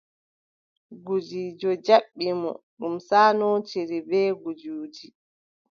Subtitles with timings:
[1.05, 5.07] Gudiijo jaɓɓi mo, ɗum saanootiri bee gudiijo.